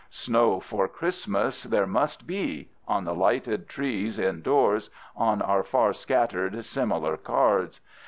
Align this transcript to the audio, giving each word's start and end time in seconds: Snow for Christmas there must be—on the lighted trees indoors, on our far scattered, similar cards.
Snow 0.09 0.59
for 0.59 0.87
Christmas 0.87 1.61
there 1.61 1.85
must 1.85 2.25
be—on 2.25 3.05
the 3.05 3.13
lighted 3.13 3.69
trees 3.69 4.17
indoors, 4.17 4.89
on 5.15 5.43
our 5.43 5.61
far 5.61 5.93
scattered, 5.93 6.65
similar 6.65 7.17
cards. 7.17 7.79